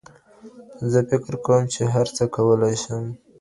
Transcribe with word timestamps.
زه 0.91 0.99
فکر 1.09 1.33
کوم 1.45 1.63
چې 1.73 1.81
هر 1.93 2.07
څه 2.15 2.23
کولی 2.35 2.75
شم. 2.83 3.03